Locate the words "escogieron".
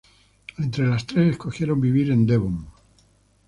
1.29-1.79